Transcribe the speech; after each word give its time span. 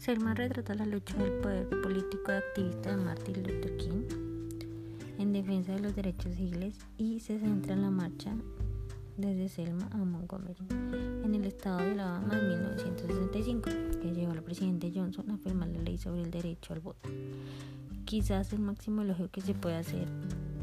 Selma 0.00 0.32
retrata 0.32 0.74
la 0.74 0.86
lucha 0.86 1.14
del 1.18 1.30
poder 1.42 1.68
político 1.82 2.32
y 2.32 2.36
activista 2.36 2.96
de 2.96 3.04
Martin 3.04 3.42
Luther 3.42 3.76
King 3.76 4.04
en 5.18 5.34
defensa 5.34 5.72
de 5.72 5.80
los 5.80 5.94
derechos 5.94 6.34
civiles 6.36 6.78
y 6.96 7.20
se 7.20 7.38
centra 7.38 7.74
en 7.74 7.82
la 7.82 7.90
marcha 7.90 8.34
desde 9.18 9.50
Selma 9.50 9.90
a 9.92 9.98
Montgomery 9.98 10.64
en 11.22 11.34
el 11.34 11.44
estado 11.44 11.80
de 11.80 11.90
Alabama 11.90 12.32
en 12.32 12.48
1965, 12.48 13.70
que 14.00 14.14
llevó 14.14 14.32
al 14.32 14.42
presidente 14.42 14.90
Johnson 14.90 15.30
a 15.32 15.36
firmar 15.36 15.68
la 15.68 15.82
ley 15.82 15.98
sobre 15.98 16.22
el 16.22 16.30
derecho 16.30 16.72
al 16.72 16.80
voto. 16.80 17.10
Quizás 18.06 18.54
el 18.54 18.60
máximo 18.60 19.02
elogio 19.02 19.30
que 19.30 19.42
se 19.42 19.52
puede 19.52 19.76
hacer 19.76 20.08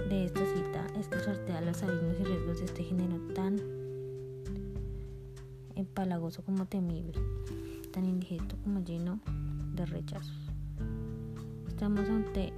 de 0.10 0.26
esta 0.26 0.44
cita 0.48 0.88
es 1.00 1.10
que 1.10 1.20
sortea 1.20 1.62
los 1.62 1.84
abismos 1.84 2.20
y 2.20 2.24
riesgos 2.24 2.58
de 2.58 2.66
este 2.66 2.84
género 2.84 3.20
tan 3.36 3.62
empalagoso 5.76 6.42
como 6.42 6.66
temible, 6.66 7.14
tan 7.98 8.06
indigesto 8.06 8.56
como 8.64 8.82
lleno 8.82 9.20
de 9.74 9.84
rechazos. 9.88 10.38
Estamos 11.68 12.08
ante 12.08 12.54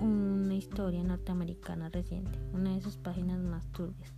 una 0.00 0.54
historia 0.54 1.02
norteamericana 1.02 1.90
reciente, 1.90 2.38
una 2.54 2.72
de 2.72 2.80
sus 2.80 2.96
páginas 2.96 3.38
más 3.40 3.66
turbias 3.72 4.10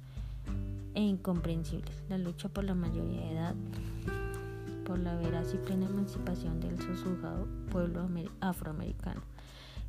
e 0.95 1.01
incomprensibles, 1.01 2.05
la 2.09 2.19
lucha 2.19 2.49
por 2.49 2.63
la 2.63 2.77
mayoría 2.77 3.23
de 3.23 3.33
edad, 3.33 3.55
por 4.85 5.01
la 5.01 5.17
veraz 5.17 5.53
y 5.53 5.57
plena 5.57 5.87
emancipación 5.87 6.61
del 6.61 6.79
sosujado 6.81 7.49
pueblo 7.73 8.09
afroamericano 8.39 9.23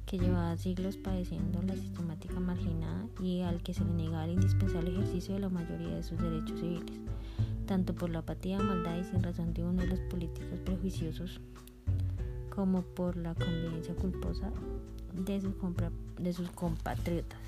que 0.08 0.17
llevaba 0.17 0.58
siglos 0.58 0.97
padeciendo 0.97 1.61
la 1.61 1.75
sistemática 1.75 2.39
marginada 2.39 3.05
y 3.21 3.41
al 3.41 3.61
que 3.61 3.75
se 3.75 3.85
le 3.85 3.91
negaba 3.91 4.25
el 4.25 4.31
indispensable 4.31 4.89
ejercicio 4.89 5.35
de 5.35 5.41
la 5.41 5.49
mayoría 5.49 5.97
de 5.97 6.02
sus 6.02 6.17
derechos 6.17 6.59
civiles, 6.59 7.00
tanto 7.67 7.93
por 7.93 8.09
la 8.09 8.19
apatía, 8.19 8.57
maldad 8.57 8.97
y 8.97 9.03
sin 9.03 9.21
razón 9.21 9.53
de 9.53 9.63
uno 9.63 9.83
de 9.83 9.87
los 9.87 9.99
políticos 9.99 10.59
prejuiciosos, 10.65 11.39
como 12.49 12.81
por 12.81 13.15
la 13.15 13.35
convivencia 13.35 13.93
culposa 13.95 14.51
de 15.13 16.33
sus, 16.33 16.49
compatriotas. 16.51 17.39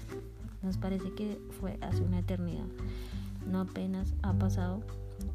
Nos 0.61 0.77
parece 0.77 1.11
que 1.13 1.39
fue 1.59 1.79
hace 1.81 2.03
una 2.03 2.19
eternidad, 2.19 2.67
no 3.47 3.61
apenas 3.61 4.13
ha 4.21 4.33
pasado 4.33 4.81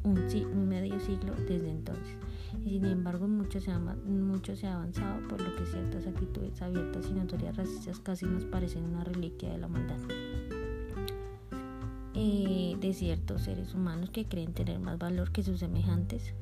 un, 0.05 0.19
un 0.19 0.69
medio 0.69 1.01
siglo 1.01 1.35
desde 1.49 1.71
entonces 1.71 2.17
y 2.65 2.71
sin 2.71 2.87
embargo 2.87 3.27
mucho 3.29 3.61
se, 3.61 3.71
ha, 3.71 3.79
mucho 3.79 4.57
se 4.57 4.67
ha 4.67 4.75
avanzado, 4.75 5.27
por 5.29 5.41
lo 5.41 5.55
que 5.57 5.67
ciertas 5.67 6.07
actitudes 6.07 6.61
abiertas 6.63 7.07
y 7.11 7.15
notorias 7.15 7.57
racistas 7.57 7.99
casi 8.01 8.27
nos 8.27 8.45
parecen 8.45 8.85
una 8.85 9.05
reliquia 9.05 9.51
de 9.51 9.59
la 9.59 9.69
maldad. 9.69 9.99
Eh, 12.17 12.77
de 12.81 12.93
ciertos 12.93 13.43
seres 13.43 13.75
humanos 13.75 14.11
que 14.11 14.27
creen 14.27 14.53
tener 14.53 14.79
más 14.79 14.99
valor 14.99 15.33
que 15.33 15.43
sus 15.43 15.59
semejantes 15.59 16.33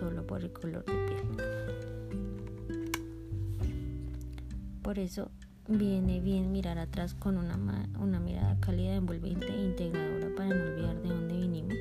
solo 0.00 0.26
por 0.26 0.42
el 0.42 0.52
color 0.52 0.84
de 0.84 0.92
piel. 0.92 1.22
Por 4.82 4.98
eso 4.98 5.30
viene 5.68 6.20
bien 6.20 6.50
mirar 6.50 6.78
atrás 6.78 7.14
con 7.14 7.36
una, 7.36 7.56
una 8.00 8.18
mirada 8.18 8.58
cálida, 8.58 8.96
envolvente 8.96 9.46
e 9.46 9.64
integradora 9.64 10.34
para 10.34 10.48
no 10.48 10.64
olvidar 10.64 11.00
de 11.02 11.08
dónde 11.08 11.36
vinimos 11.36 11.74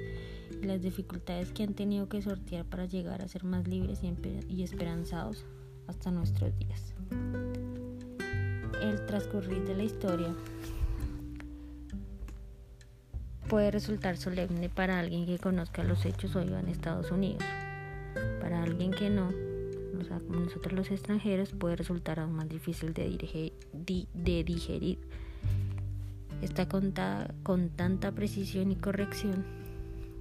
las 0.61 0.81
dificultades 0.81 1.51
que 1.51 1.63
han 1.63 1.73
tenido 1.73 2.07
que 2.07 2.21
sortear 2.21 2.65
para 2.65 2.85
llegar 2.85 3.21
a 3.21 3.27
ser 3.27 3.43
más 3.43 3.67
libres 3.67 4.01
y, 4.47 4.63
esperanzados 4.63 5.45
hasta 5.87 6.11
nuestros 6.11 6.55
días. 6.57 6.93
El 8.81 9.05
transcurrir 9.05 9.65
de 9.65 9.75
la 9.75 9.83
historia 9.83 10.35
puede 13.51 13.69
resultar 13.69 14.15
solemne 14.15 14.69
para 14.69 14.97
alguien 14.97 15.25
que 15.25 15.37
conozca 15.37 15.83
los 15.83 16.05
hechos 16.05 16.41
viva 16.41 16.61
en 16.61 16.69
Estados 16.69 17.11
Unidos. 17.11 17.43
Para 18.39 18.63
alguien 18.63 18.91
que 18.91 19.09
no, 19.09 19.27
o 19.27 20.05
sea, 20.05 20.21
como 20.21 20.39
nosotros 20.39 20.71
los 20.71 20.89
extranjeros, 20.89 21.51
puede 21.51 21.75
resultar 21.75 22.21
aún 22.21 22.31
más 22.31 22.47
difícil 22.47 22.93
de, 22.93 23.51
de 23.73 24.43
digerir. 24.45 24.99
Está 26.41 26.69
contada 26.69 27.33
con 27.43 27.67
tanta 27.67 28.13
precisión 28.13 28.71
y 28.71 28.77
corrección 28.77 29.43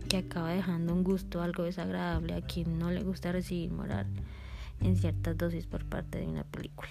que 0.09 0.17
acaba 0.17 0.51
dejando 0.51 0.93
un 0.93 1.05
gusto 1.05 1.41
algo 1.41 1.63
desagradable 1.63 2.35
a 2.35 2.41
quien 2.41 2.81
no 2.81 2.91
le 2.91 3.05
gusta 3.05 3.31
recibir 3.31 3.71
moral 3.71 4.09
en 4.81 4.97
ciertas 4.97 5.39
dosis 5.39 5.67
por 5.67 5.85
parte 5.85 6.19
de 6.19 6.27
una 6.27 6.43
película. 6.43 6.91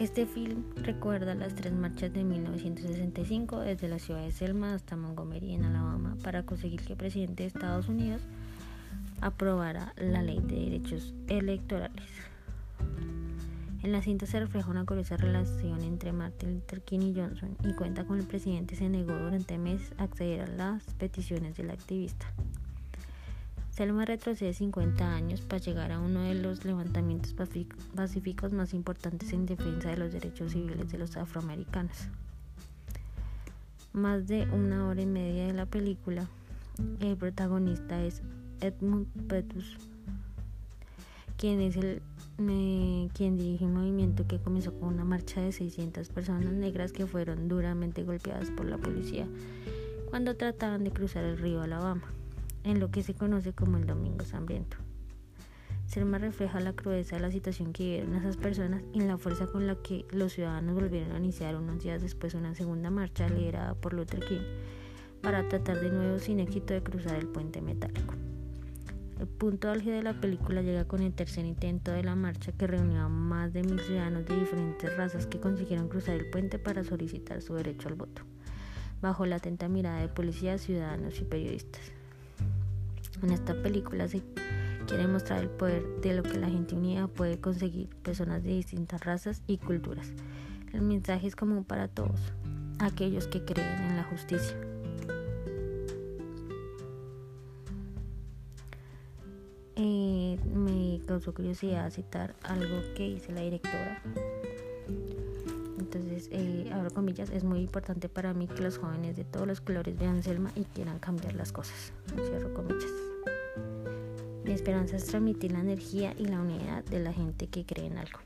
Este 0.00 0.26
film 0.26 0.62
recuerda 0.76 1.34
las 1.34 1.56
tres 1.56 1.72
marchas 1.72 2.12
de 2.12 2.22
1965 2.22 3.58
desde 3.58 3.88
la 3.88 3.98
ciudad 3.98 4.22
de 4.22 4.30
Selma 4.30 4.74
hasta 4.74 4.94
Montgomery 4.94 5.54
en 5.54 5.64
Alabama 5.64 6.16
para 6.22 6.44
conseguir 6.44 6.82
que 6.82 6.92
el 6.92 6.96
presidente 6.96 7.42
de 7.42 7.48
Estados 7.48 7.88
Unidos 7.88 8.22
aprobara 9.20 9.94
la 9.96 10.22
ley 10.22 10.38
de 10.38 10.54
derechos 10.54 11.14
electorales. 11.26 12.06
En 13.82 13.90
la 13.90 14.00
cinta 14.00 14.26
se 14.26 14.38
refleja 14.38 14.70
una 14.70 14.84
curiosa 14.84 15.16
relación 15.16 15.82
entre 15.82 16.12
Martin 16.12 16.54
Luther 16.54 16.80
King 16.82 17.00
y 17.00 17.14
Johnson 17.16 17.56
y 17.64 17.72
cuenta 17.72 18.04
con 18.04 18.20
el 18.20 18.26
presidente 18.28 18.76
se 18.76 18.88
negó 18.88 19.14
durante 19.14 19.58
meses 19.58 19.92
a 19.98 20.04
acceder 20.04 20.42
a 20.42 20.46
las 20.46 20.84
peticiones 20.94 21.56
del 21.56 21.70
activista. 21.70 22.32
Selma 23.78 24.04
retrocede 24.04 24.54
50 24.54 25.14
años 25.14 25.40
para 25.40 25.62
llegar 25.62 25.92
a 25.92 26.00
uno 26.00 26.22
de 26.22 26.34
los 26.34 26.64
levantamientos 26.64 27.32
pacíficos 27.94 28.52
más 28.52 28.74
importantes 28.74 29.32
en 29.32 29.46
defensa 29.46 29.90
de 29.90 29.96
los 29.96 30.12
derechos 30.12 30.50
civiles 30.50 30.90
de 30.90 30.98
los 30.98 31.16
afroamericanos. 31.16 32.08
Más 33.92 34.26
de 34.26 34.48
una 34.50 34.88
hora 34.88 35.00
y 35.00 35.06
media 35.06 35.46
de 35.46 35.52
la 35.52 35.64
película, 35.64 36.26
el 36.98 37.16
protagonista 37.16 38.02
es 38.02 38.20
Edmund 38.60 39.06
Petus, 39.28 39.76
quien 41.36 41.60
es 41.60 41.76
el 41.76 42.02
quien 42.36 43.36
dirige 43.36 43.64
un 43.64 43.74
movimiento 43.74 44.26
que 44.26 44.40
comenzó 44.40 44.72
con 44.74 44.88
una 44.88 45.04
marcha 45.04 45.40
de 45.40 45.52
600 45.52 46.08
personas 46.08 46.52
negras 46.52 46.90
que 46.90 47.06
fueron 47.06 47.46
duramente 47.46 48.02
golpeadas 48.02 48.50
por 48.50 48.66
la 48.66 48.78
policía 48.78 49.28
cuando 50.10 50.36
trataban 50.36 50.82
de 50.84 50.90
cruzar 50.90 51.22
el 51.24 51.38
río 51.38 51.62
Alabama, 51.62 52.02
en 52.64 52.80
lo 52.80 52.90
que 52.90 53.02
se 53.02 53.14
conoce 53.14 53.52
como 53.52 53.76
el 53.76 53.86
Domingo 53.86 54.24
Sangriento. 54.24 54.76
Selma 55.88 56.18
refleja 56.18 56.60
la 56.60 56.74
crudeza 56.74 57.16
de 57.16 57.22
la 57.22 57.30
situación 57.30 57.72
que 57.72 57.82
vivieron 57.82 58.14
esas 58.14 58.36
personas 58.36 58.82
y 58.92 59.00
la 59.00 59.16
fuerza 59.16 59.46
con 59.46 59.66
la 59.66 59.74
que 59.76 60.04
los 60.10 60.34
ciudadanos 60.34 60.74
volvieron 60.74 61.12
a 61.12 61.18
iniciar 61.18 61.56
unos 61.56 61.82
días 61.82 62.02
después 62.02 62.34
una 62.34 62.54
segunda 62.54 62.90
marcha 62.90 63.26
liderada 63.26 63.74
por 63.74 63.94
Luther 63.94 64.20
King 64.20 64.42
para 65.22 65.48
tratar 65.48 65.80
de 65.80 65.90
nuevo 65.90 66.18
sin 66.18 66.40
éxito 66.40 66.74
de 66.74 66.82
cruzar 66.82 67.16
el 67.16 67.28
puente 67.28 67.62
metálico. 67.62 68.14
El 69.18 69.26
punto 69.26 69.70
álgido 69.70 69.96
de 69.96 70.02
la 70.02 70.20
película 70.20 70.60
llega 70.60 70.86
con 70.86 71.02
el 71.02 71.14
tercer 71.14 71.46
intento 71.46 71.90
de 71.90 72.04
la 72.04 72.14
marcha 72.14 72.52
que 72.52 72.66
reunió 72.66 73.00
a 73.00 73.08
más 73.08 73.54
de 73.54 73.62
mil 73.62 73.80
ciudadanos 73.80 74.26
de 74.26 74.38
diferentes 74.38 74.94
razas 74.94 75.26
que 75.26 75.40
consiguieron 75.40 75.88
cruzar 75.88 76.16
el 76.16 76.28
puente 76.30 76.58
para 76.58 76.84
solicitar 76.84 77.40
su 77.40 77.54
derecho 77.54 77.88
al 77.88 77.94
voto, 77.94 78.22
bajo 79.00 79.24
la 79.24 79.36
atenta 79.36 79.68
mirada 79.68 80.02
de 80.02 80.08
policías, 80.08 80.60
ciudadanos 80.60 81.18
y 81.18 81.24
periodistas. 81.24 81.97
En 83.22 83.30
esta 83.30 83.54
película 83.54 84.06
se 84.08 84.22
quiere 84.86 85.06
mostrar 85.06 85.42
el 85.42 85.50
poder 85.50 85.84
de 86.00 86.14
lo 86.14 86.22
que 86.22 86.38
la 86.38 86.48
gente 86.48 86.74
unida 86.74 87.08
puede 87.08 87.40
conseguir, 87.40 87.88
personas 88.02 88.42
de 88.42 88.50
distintas 88.50 89.04
razas 89.04 89.42
y 89.46 89.58
culturas. 89.58 90.12
El 90.72 90.82
mensaje 90.82 91.26
es 91.26 91.36
común 91.36 91.64
para 91.64 91.88
todos, 91.88 92.20
aquellos 92.78 93.26
que 93.26 93.44
creen 93.44 93.80
en 93.82 93.96
la 93.96 94.04
justicia. 94.04 94.56
Eh, 99.76 100.38
me 100.52 101.00
causó 101.06 101.32
curiosidad 101.32 101.90
citar 101.90 102.34
algo 102.42 102.80
que 102.96 103.04
dice 103.10 103.32
la 103.32 103.42
directora. 103.42 104.02
Entonces, 105.90 106.28
eh, 106.32 106.70
comillas, 106.94 107.30
es 107.30 107.44
muy 107.44 107.60
importante 107.60 108.10
para 108.10 108.34
mí 108.34 108.46
que 108.46 108.60
los 108.60 108.76
jóvenes 108.76 109.16
de 109.16 109.24
todos 109.24 109.46
los 109.46 109.62
colores 109.62 109.98
vean 109.98 110.22
Selma 110.22 110.50
y 110.54 110.64
quieran 110.64 110.98
cambiar 110.98 111.34
las 111.34 111.50
cosas. 111.50 111.94
Cierro 112.14 112.52
comillas. 112.52 112.90
Mi 114.44 114.52
esperanza 114.52 114.96
es 114.96 115.06
transmitir 115.06 115.52
la 115.52 115.60
energía 115.60 116.12
y 116.18 116.26
la 116.26 116.40
unidad 116.40 116.84
de 116.84 117.00
la 117.00 117.14
gente 117.14 117.46
que 117.46 117.64
cree 117.64 117.86
en 117.86 117.96
algo, 117.96 118.18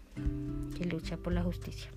que 0.77 0.87
lucha 0.87 1.17
por 1.17 1.33
la 1.33 1.45
justicia. 1.45 1.89